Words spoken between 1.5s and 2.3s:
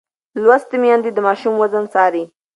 وزن څاري.